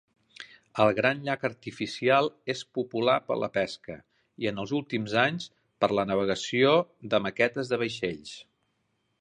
[0.85, 5.49] El gran llac artificial és popular per la pesca i, en els últims anys,
[5.85, 6.73] per la navegació
[7.13, 8.35] de maquetes de vaixells.